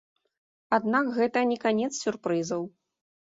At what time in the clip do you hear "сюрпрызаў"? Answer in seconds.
2.05-2.61